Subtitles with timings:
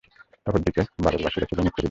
[0.47, 1.79] অপরদিকে বাবেলবাসীরা ছিল মূর্তিপূজক।